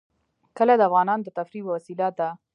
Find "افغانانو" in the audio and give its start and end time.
0.89-1.25